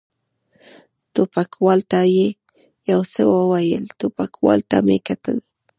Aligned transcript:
ټوپکوال 1.13 1.79
ته 1.91 1.99
یې 2.15 2.27
یو 2.91 3.01
څه 3.13 3.21
وویل، 3.35 3.85
ټوپکوال 3.99 4.59
ته 4.69 4.77
مې 4.87 4.97
کتل. 5.07 5.37